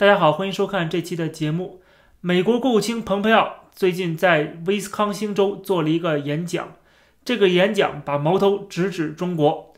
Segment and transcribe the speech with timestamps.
[0.00, 1.82] 大家好，欢迎收看这期的节目。
[2.22, 6.72] 美国国务卿蓬佩奥最近在威斯康星州做了一个演讲，
[7.22, 9.74] 这个演讲把矛头直指中国。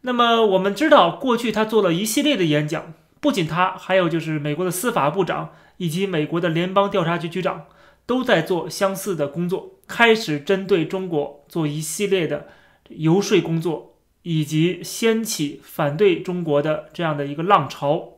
[0.00, 7.66] 那么我们知道，过去他做了一系列的演讲，不仅他，还有就是美国的司法部长以及美国的联邦调查局局长
[8.06, 12.46] 都在做相似的工作，开始针对中国做一系列的
[12.88, 18.14] 游说工作，以及掀起反对中国的这样的一个浪潮。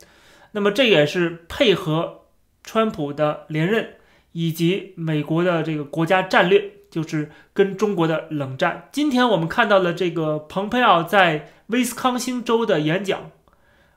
[0.51, 2.21] 那么这也是配合
[2.63, 3.95] 川普的连任，
[4.31, 8.89] 以及美国的这个国家战略，就是跟中国的冷战。
[8.91, 13.31] 今天我们看到了这个蓬佩奥在威斯康星州的演讲，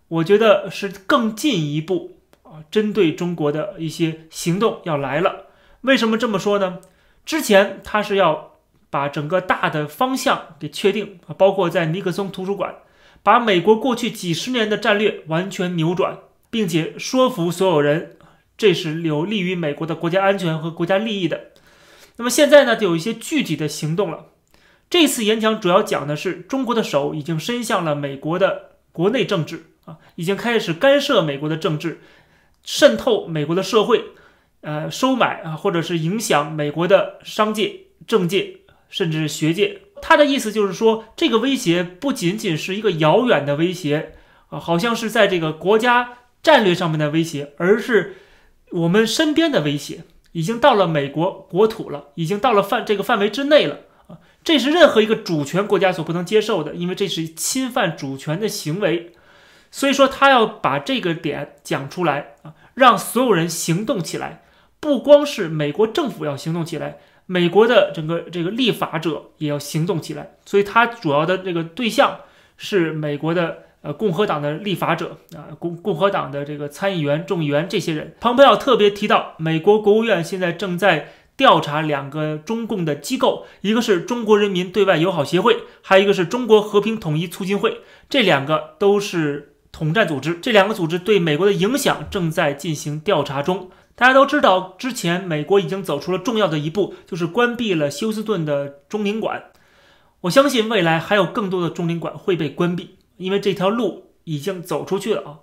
[0.08, 5.46] 我觉得是更进一步啊，针对中国的一些行动要来了。
[5.82, 6.80] 为什么这么说呢？
[7.24, 8.58] 之前他是要
[8.90, 12.74] 把整个大的方向给确定啊，包括在尼克松图书馆，
[13.22, 16.18] 把美国过去几十年的战略完全扭转。
[16.52, 18.18] 并且说服所有人，
[18.58, 21.52] 这是有利于美国的国家安全和国家利益的。
[22.16, 24.26] 那么现在呢，就有一些具体的行动了。
[24.90, 32.02] 这次演讲主要讲的是中国的手已经伸向了美国的国内政治啊，已经开始干涉美国的政治，
[32.62, 34.04] 渗透美国的社会，
[34.60, 38.58] 呃，收买啊，或者是影响美国的商界、政界，
[38.90, 39.80] 甚至学界。
[40.02, 44.12] 他的意思就是说，这个威胁不仅仅是一个遥远的威胁
[44.50, 46.18] 啊，好像是在这个国家。
[46.42, 48.16] 战略上面的威胁，而是
[48.70, 54.18] 我们身边的威胁，已经到了美国国土了，已经到了范这个范围之内了啊！
[54.42, 59.12] 这是任何一个主权国家所不能接受的，因为这是侵犯主权的行为。
[59.70, 64.42] 所以说，他要把这个点讲出来啊，让所有人行动起来。
[64.80, 70.32] 不光是美国政府要行动起来，美国的整个这个立法者也要行动起来。
[70.44, 72.22] 所以，他主要的这个对象
[72.56, 73.66] 是美国的。
[73.82, 93.70] 呃，共和党的立法者啊，共共和党的这个参议员、众议员这些人，蓬佩奥特别提到，美国国务院现在正在调查两个中共的机构，一个是中国人民对外友好协会，还有一个是中国和平统一促进会，这两个都是统战组织，这两个组织对美国的影响正在进行调查中。
[93.96, 99.44] 大家都知道，之前美国已经走出了重要的一步，就是关闭了休斯顿的中领馆。
[100.22, 102.96] 我相信未来还有更多的中领馆会被关闭。
[103.22, 105.38] 因为这条路已经走出去了啊，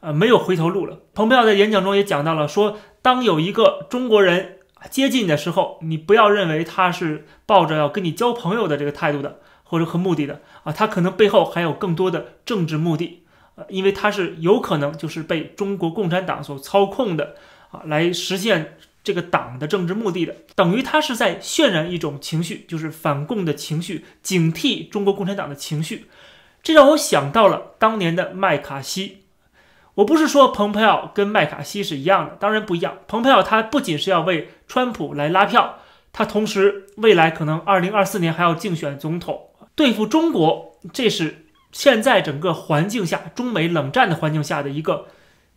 [0.00, 0.98] 呃，没有回头路了。
[1.14, 4.58] 蓬佩奥在演讲中也讲到了，说当有一个中国人
[4.90, 13.22] 接近你的时候，你不要认为他是抱着要跟你交朋友的这个态度的，或者和目的的啊，他可能背后还有更多的政治目的，
[13.54, 17.36] 呃，因为他是有可能就是被中国共产党所操控的
[17.70, 26.06] 啊，来实现这个党的政治目的的，等于他是在渲染一种情绪，就是反共的情绪，警惕中国共产党的情绪。
[26.62, 29.24] 这让我想到了当年的麦卡锡。
[29.94, 32.98] 我不是说蓬佩奥跟麦卡锡是一样的，当然不一样。
[33.06, 35.80] 蓬佩奥他不仅是要为川普来拉票，
[36.14, 45.08] 他同时未来可能二零二四年还要竞选总统，对付中国，这是现在整个环境下中美冷战的环境下的一个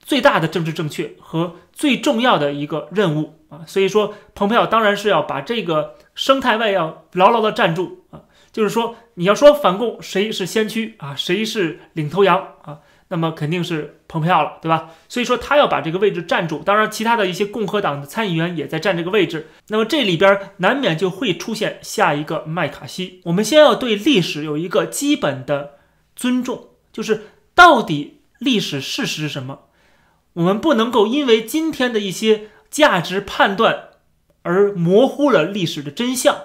[0.01, 3.61] 最大的政治正确和最重要的一个任务啊。
[3.65, 8.24] 所以说，蓬佩奥当然是要把这个生态位要牢牢的站住啊。
[8.55, 12.79] 就是说，你要说反共谁是先驱啊，谁是领头羊啊，
[13.09, 14.91] 那么肯定是蓬佩奥了，对吧？
[15.09, 16.59] 所以说他要把这个位置站住。
[16.59, 19.49] 当然，其他的一些共和党的参议员也在占这个位置。
[19.67, 23.19] 那么这里边难免就会出现下一个麦卡锡。
[23.25, 25.71] 我们先要对历史有一个基本的
[26.15, 29.63] 尊重，就是到底历史事实是什么？
[30.31, 33.89] 我们不能够因为今天的一些价值判断
[34.43, 36.37] 而模糊了历史的真相。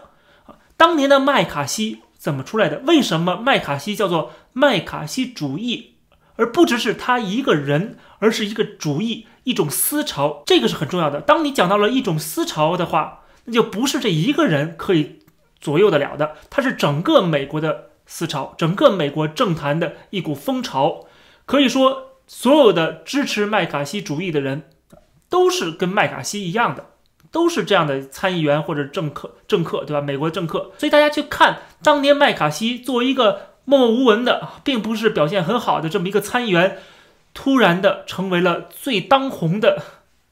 [0.81, 2.79] 当年的麦卡锡怎么出来的？
[2.87, 5.97] 为什么麦卡锡叫做麦卡锡主义，
[6.37, 10.43] 而不只是他一个人，而是一个主义，一种思潮？
[10.47, 11.21] 这个是很重要的。
[11.21, 15.19] 当你讲到了一种思潮的话，那就不是这一个人可以
[15.61, 21.05] 左右得了的，它是整个美国的思潮，整个美国政坛的一股风潮。
[21.45, 24.62] 可以说，所有的支持麦卡锡主义的人，
[25.29, 26.89] 都是跟麦卡锡一样的。
[27.32, 30.00] 都是这样的参议员或者政客，政客对吧？
[30.00, 36.79] 美国政客，所以大家去看当年麦卡锡作为一个默默无闻的，并不是表现很好的这么一个参议员，
[37.32, 39.82] 突然的成为了最当红的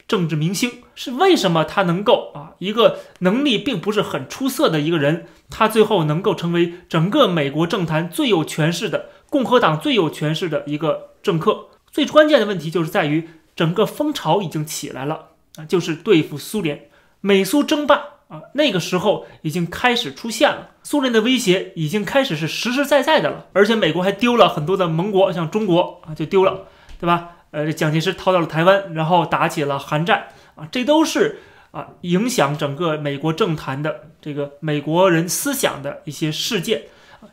[0.07, 2.51] 政治明星，是为什么他能够啊？
[2.57, 11.67] 一个能力并不是很出色的一个人，他最后能够成为整个美国政坛最有权势的共和党最有权势的一个政客。
[11.89, 16.88] 最关键的问题就是在于整个风潮已经起来了啊，就是对付苏联。
[17.21, 17.95] 美苏争霸
[18.27, 26.67] 啊，那个时候已经开始出现了，苏联的威胁已经开始是实实在在的了，而且美国还丢了很多的盟国，像中国啊就丢了，
[26.99, 27.29] 对吧？
[27.51, 31.39] 呃，蒋介石逃到了台湾，然后打起了韩战啊，这都是
[31.71, 36.83] 啊影响整个美国政坛的这个美国人思想的一些事件。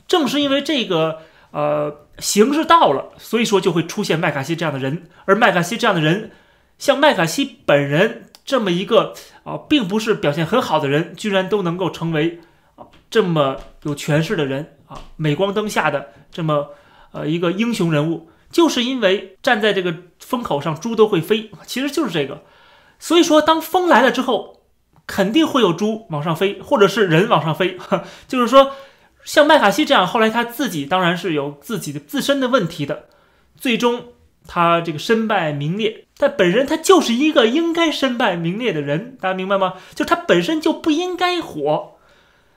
[0.08, 1.18] 正是因为这个
[1.50, 6.30] 呃形势到了，所以说就会出现麦卡锡这样的人，而麦卡锡这样的人，
[6.78, 9.12] 像麦卡锡本人这么一个
[9.44, 12.40] 啊，并不是表现很好的人，居然都能够成为
[12.76, 16.70] 啊这么有权势的人啊，镁光灯下的这么
[17.12, 18.30] 呃一个英雄人物。
[18.48, 22.44] 就是因为站在这个风口上，猪都会飞，其实就是这个。
[22.98, 24.62] 所以说，当风来了之后，
[25.04, 27.76] 肯定会有猪往上飞，或者是人往上飞。
[28.28, 28.70] 就是说，
[29.24, 33.06] 像麦卡锡这样，后来他自己当然是有自己的自身的问题的，
[33.56, 34.12] 最终
[34.46, 36.06] 他这个身败名裂。
[36.16, 39.74] 但本人他就是一个应该身败名裂的人，大家明白吗？
[39.94, 41.98] 就他本身就不应该火，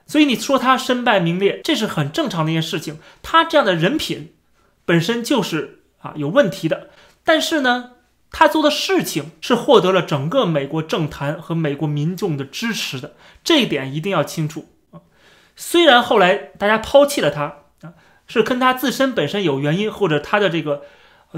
[0.06, 2.98] 所以你说他身败名裂，这是很正常的一件事情。
[3.22, 4.32] 他这样的人品
[4.84, 5.78] 本身就是。
[6.02, 6.88] 啊，有问题的，
[7.24, 7.90] 但是呢，
[8.30, 13.12] 他做的事情是获得了整个美国政坛和美国民众的支持的，
[13.44, 15.04] 这一点一定要清楚啊。
[15.56, 17.42] 虽然后来大家抛弃了他
[17.82, 17.92] 啊，
[18.26, 20.84] 是跟他自身本身有原因，或者他的这个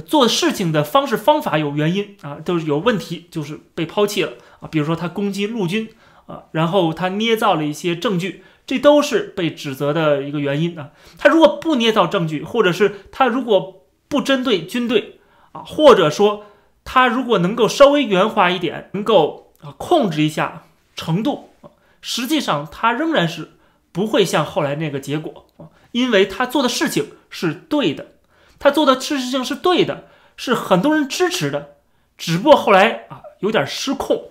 [0.01, 4.69] 做事情的方式方法有原因啊，都是有问题，就是被抛弃了啊。
[4.71, 5.91] 比如说他攻击陆军
[6.27, 10.91] 啊，然后他捏造了一些证据，这都是被指责的一个原因啊。
[11.19, 15.19] 他如果不捏造证据，或者是他如果不针对军队
[15.53, 16.47] 啊，或者说
[16.85, 20.65] 他如果能够稍微圆滑一点，能够啊控制一下
[20.97, 21.51] 程度，
[22.01, 23.53] 实际上他仍然是
[23.93, 28.12] 不会像后来那个结果啊，因为他做的事情是对的，
[28.63, 30.05] 他做的事情是对的，
[30.37, 31.75] 是很多人支持的，
[32.17, 34.31] 只不过后来啊有点失控，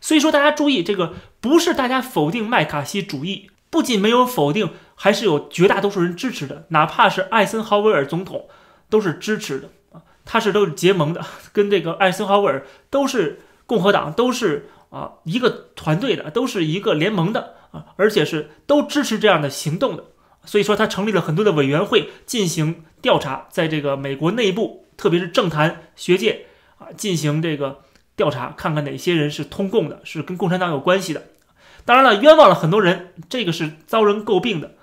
[0.00, 8.48] 所以说大家注意这个不是大家否定麦卡锡主义，不仅没有否定，还是有绝大多数人支持的，哪怕是艾森豪威尔总统。
[8.90, 20.04] 都是支持的啊，他是都是结盟的， 跟这个艾森豪威尔都是共和党，都是啊一个团队的，都是一个联盟的啊，而且是都支持这样的行动的。
[20.44, 26.46] 所以说，他成立了很多的委员会进行调查，在这个美国内部，特别是政坛学界
[26.78, 27.80] 啊，进行这个
[28.16, 31.24] 调查，看看哪些人是通共的，是跟共产党有关系的。
[31.84, 34.74] 当然了，冤枉了很多人，这个是遭人诟病的，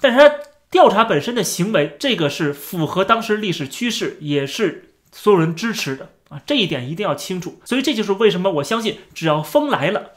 [0.00, 0.34] 但是他。
[0.70, 7.58] 调查本身的行为，这个是符合当时历史趋势，也是所有人支持的啊，这一点一定要清楚。
[7.64, 10.10] 所以这就是为什么我相信，只要风来了，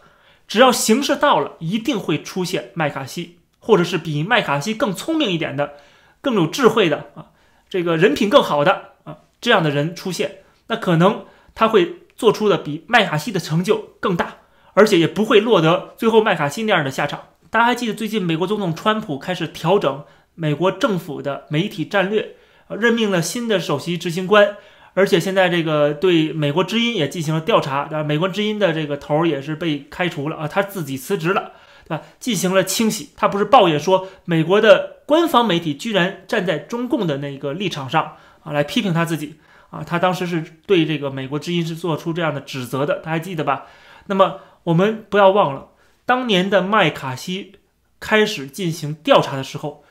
[0.50, 5.76] 只要形势到了，一定会出现麦卡锡，或者是比麦卡锡更聪明一点的、
[6.20, 7.28] 更有智慧的啊，
[7.70, 11.24] 这个人品更好的啊这样的人出现，那可能
[11.56, 14.40] 他会做出的比麦卡锡的成就更大，
[14.74, 17.22] 而且也不会落得最后麦卡锡那样的下场。
[17.50, 20.04] 大家还记得最近美国总统川普开始调整。
[20.34, 22.36] 美国政府的媒体战略，
[22.70, 24.56] 任命了新的首席执行官，
[24.94, 31.52] 而且现在这个对美国之音也进行了调查，啊，美国之音的这个头也是被开除了啊，他自己辞职了，
[31.94, 32.02] 啊？
[32.20, 39.36] 进行了清洗，他不是抱怨说美国的官方媒体居然站在中共的那个立场上啊，来批评他自己
[39.70, 43.66] 啊，他当时是对这个美国之音是做出这样的指责的，大家记得吧？
[44.08, 45.70] 那么我们不要忘了，
[46.06, 47.54] 当年的麦卡锡
[48.00, 49.84] 开始进行调查的时候。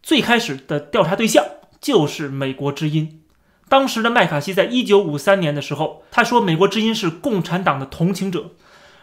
[0.00, 1.44] 最开始的调查对象
[1.80, 3.20] 就是美国之音。
[3.68, 8.52] 当时的麦卡锡在一九五三年的时候，他说美国之音是共产党的同情者，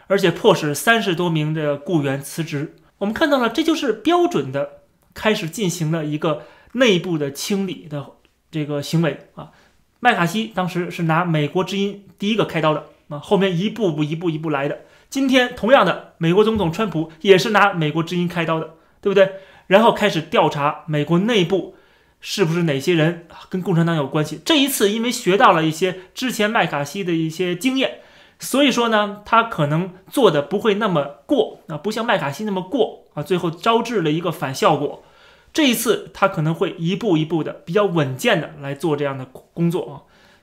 [0.08, 2.76] 而且迫使三十多名的雇员辞职。
[2.98, 4.82] 我们看到了，这就是标准的
[5.14, 6.44] 开始进行了一个
[6.74, 8.06] 内部的清理的
[8.50, 9.52] 这个行为啊。
[10.00, 14.82] 麦卡锡当时是拿美国之音第一个开刀的啊，后面一步步、一步一步来的。
[15.10, 19.34] 今天同样的，美国总统川普也是拿美国之音开刀的，对不对？
[19.68, 21.76] 然后开始调查美国内部
[22.22, 24.40] 是不是哪些人跟共产党有关系。
[24.46, 28.00] 这一次因为学到了一些之前麦卡锡的一些经验，
[28.46, 35.04] 所以说呢，他可能做的不会那么过啊，不像麦卡锡那么过啊，最后招致了一个反效果。
[35.52, 39.94] 这一次他可能会一步一步的比较稳健的来做这样的工作啊。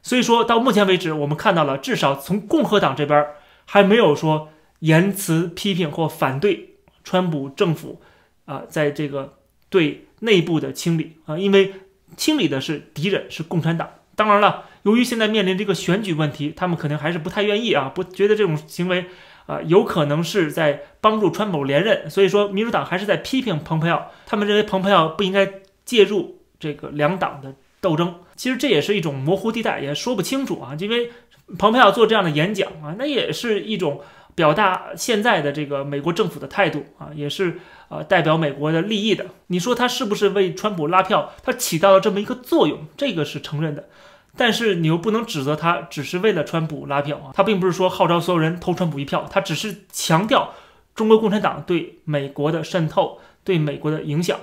[0.02, 3.24] 所以说到目前为止，我们看到了至少从共和党这边
[3.64, 4.48] 还没有说
[4.80, 8.02] 言辞批评或反对川普政府。
[8.44, 9.38] 啊，在这个
[9.70, 11.72] 对内部的清理啊，因为
[12.16, 13.88] 清理的是敌人，是共产党。
[14.14, 19.06] 当然了，由于现在面临这个选举问题，他们可能还是不太愿意啊，不觉得这种行为
[19.46, 22.08] 啊有可能是在帮助川普连任。
[22.10, 25.50] 所以说，民主党还是在批评蓬佩奥，他们认为蓬佩奥不应该
[25.84, 28.16] 介入这个两党的斗争。
[28.36, 30.76] 其实这也是一种模糊地带，也说不清楚啊。
[30.78, 31.10] 因为
[31.58, 34.00] 蓬佩奥做这样的演讲啊，那也是一种。
[34.34, 37.58] 表达现在的这个美国政府的态度啊，也是
[37.92, 39.26] 呃代表美国的利益的。
[39.48, 41.32] 你说他是不是为川普拉票？
[41.42, 43.88] 他起到了这么一个作用，这个是承认的。
[44.34, 50.54] 但是你又不能指责他只是为了川普拉票啊，他并不是说号召所有人投川普一票，他只是强调
[50.94, 54.38] 中国共产党对美国的渗透、对美国的影响。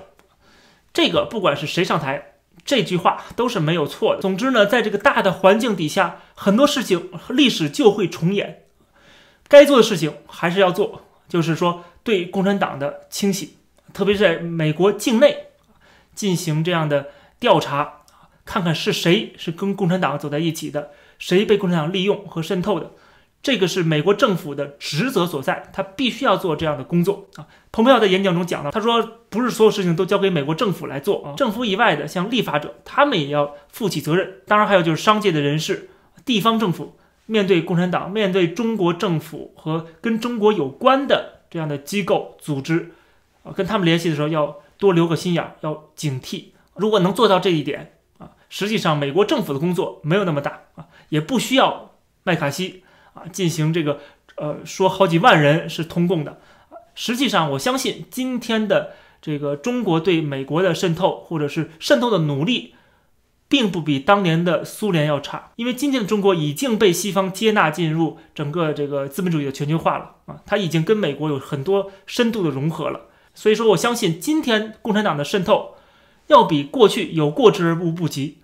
[0.92, 4.20] 这个不管是谁上台，这句话都是没有错的。
[4.20, 8.62] 总之呢，在这个大的环境底下，很多事情历史就会重演，
[9.48, 13.56] 该做的事情还是要做，就是说对共产党的清洗，
[13.94, 15.46] 特别是在美国境内
[16.14, 17.98] 进行这样的调查。
[18.44, 20.90] 看看是谁是跟共产党走在一起的，
[21.20, 22.90] 谁被共产党利用和渗透的，
[23.40, 27.46] 这个是美国政府的职责所在，他必须要做这样的工作啊。
[27.70, 34.40] 蓬佩奥在演讲中讲了，他说不是所有事情都交给美国政府来做啊，政府以外的像立法者，他们也要负起责任。
[34.48, 35.90] 当然还有就是商界的人士、
[36.24, 42.92] 地方政府，面对共产党、面对中国政府和跟中国有关的这样的机构组织
[43.42, 46.44] 啊，跟他们联系的时候要多留个心眼，要警惕。
[46.76, 47.96] 如果能做到这一点。
[48.18, 51.92] 啊实际上，美国政府的工作没有那么大啊，也不需要
[52.24, 52.82] 麦卡锡
[53.14, 54.00] 啊进行这个
[54.34, 56.40] 呃说好几万人是通共的。
[56.96, 62.74] 实际上，我相信今天的这个中国对美国的渗透或者是渗透的努力，
[63.50, 73.08] 并不比当年的苏联要差，因为今天的中国已经被西方接纳进入整个这个资本主义的全球化了啊，它已经跟美国有很多深度的融合了。
[73.34, 75.74] 所以说，我相信今天共产党的渗透
[76.28, 78.38] 要比过去有过之而无不及。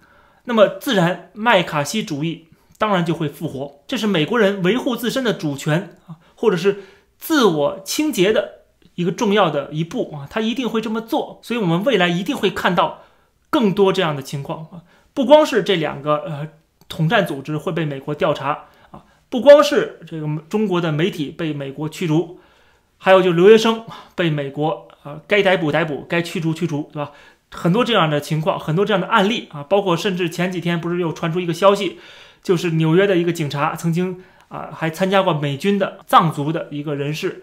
[0.47, 3.81] 那么自然，麦卡锡主义当然就会复活。
[3.87, 6.83] 这是美国人维护自身的主权啊，或者是
[7.17, 8.63] 自我清洁的
[8.97, 11.39] 一个重要的一步啊，他一定会这么做。
[11.45, 13.03] 所以，我们未来一定会看到
[13.57, 14.85] 更多这样的情况啊。
[15.15, 16.47] 不光是这两个呃
[16.91, 22.39] 统战组织会被美国调查啊，不光是这个中国的媒体被美国驱逐，
[22.99, 27.13] 还有就留学生被美国啊该逮捕逮捕，该驱逐驱逐，对吧？
[27.51, 31.99] 很多这样的情况，很多这样的案例啊，包括甚至前几天不是又传出一个消息，
[32.43, 37.43] 就是纽约的一个警察曾经啊还参加过美军的藏族的一个人士，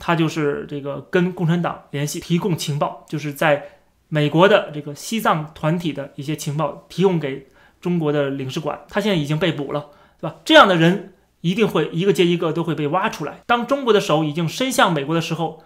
[0.00, 3.81] 他就是这个跟共产党联系，提供情报，就是在
[4.14, 7.46] 美国的这个西藏团体的一些情报提供给
[7.80, 9.88] 中国的领事馆，他现在已经被捕了，
[10.20, 10.36] 对吧？
[10.44, 13.40] 这样的人一定会一个接一个都会被挖出来。
[13.46, 15.64] 当中国的手已经伸向美国的时候，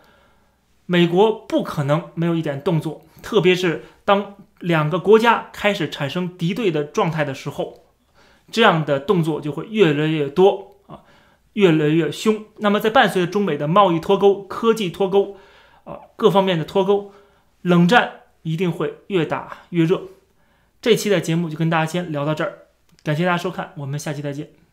[0.86, 3.02] 美国不可能没有一点动作。
[3.20, 7.80] 特别是当两个国家开始产生敌对的状态的时候，
[8.52, 11.00] 这样的动作就会越来越多啊，
[11.54, 12.44] 越来越凶。
[12.58, 15.36] 那么，在伴随着中美的贸易脱钩、科技脱钩
[15.82, 17.10] 啊各方面的脱钩，
[17.62, 20.02] 冷战一定会越打越热。
[20.80, 22.52] 这期的节目就跟大家先聊到这儿，
[23.02, 24.65] 感谢大家收看，我们下期再见。